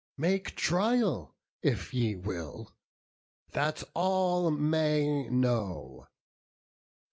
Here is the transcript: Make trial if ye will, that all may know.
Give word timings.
Make 0.17 0.55
trial 0.55 1.35
if 1.61 1.93
ye 1.93 2.15
will, 2.15 2.73
that 3.51 3.83
all 3.93 4.49
may 4.49 5.29
know. 5.29 6.07